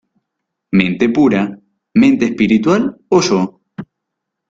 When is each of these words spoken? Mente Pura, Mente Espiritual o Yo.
Mente 0.71 1.09
Pura, 1.15 1.41
Mente 2.01 2.25
Espiritual 2.25 2.81
o 3.15 3.21
Yo. 3.27 3.41